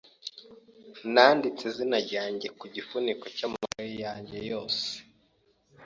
[1.13, 4.83] Nanditse izina ryanjye ku gifuniko cy'amakaye yanjye yose.